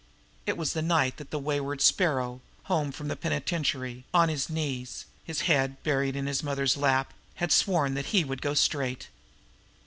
[0.47, 5.05] It was the night that the wayward Sparrow, home from the penitentiary, on his knees,
[5.25, 9.09] his head buried in his mother's lap, had sworn that he would go straight.